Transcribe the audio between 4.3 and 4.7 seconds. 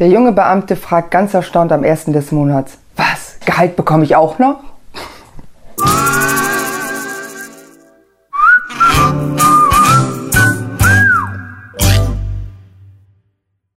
noch?